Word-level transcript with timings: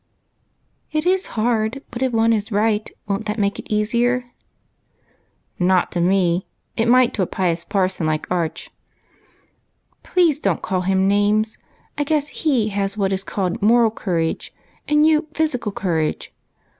"It 0.91 1.05
is 1.05 1.27
hard, 1.37 1.83
but 1.91 2.01
if 2.01 2.11
one 2.11 2.33
is 2.33 2.51
right 2.51 2.89
won't 3.07 3.27
that 3.27 3.37
make 3.37 3.59
it 3.59 3.71
easier?" 3.71 4.31
"Not 5.71 5.91
to 5.91 6.01
me; 6.01 6.47
it 6.75 6.87
might 6.87 7.13
to 7.13 7.21
a 7.21 7.27
pious 7.27 7.63
parson 7.63 8.07
like 8.07 8.25
Arch."" 8.31 8.71
Please 10.01 10.39
don't 10.39 10.63
call 10.63 10.81
him 10.81 11.07
names! 11.07 11.59
I 11.99 12.03
guess 12.03 12.29
he 12.29 12.69
has 12.69 12.97
what 12.97 13.13
is 13.13 13.23
called 13.23 13.61
moral 13.61 13.91
courage, 13.91 14.51
and 14.87 15.05
you 15.05 15.27
physical 15.35 15.71
courage. 15.71 16.33